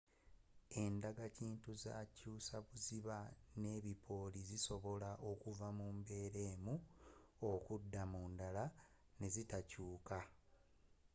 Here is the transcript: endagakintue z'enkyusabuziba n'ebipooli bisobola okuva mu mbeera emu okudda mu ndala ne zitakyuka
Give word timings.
endagakintue 0.81 1.73
z'enkyusabuziba 1.83 3.17
n'ebipooli 3.61 4.39
bisobola 4.49 5.09
okuva 5.31 5.67
mu 5.77 5.87
mbeera 5.97 6.39
emu 6.53 6.75
okudda 7.51 8.01
mu 8.11 8.21
ndala 8.33 8.65
ne 9.19 9.27
zitakyuka 9.33 10.17